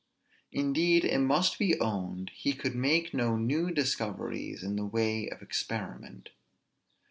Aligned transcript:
Indeed 0.51 1.05
it 1.05 1.19
must 1.19 1.59
be 1.59 1.79
owned 1.79 2.31
he 2.33 2.53
could 2.53 2.73
make 2.73 3.13
no 3.13 3.35
new 3.37 3.69
discoveries 3.69 4.63
in 4.63 4.75
the 4.75 4.83
way 4.85 5.29
of 5.29 5.43
experiment. 5.43 6.29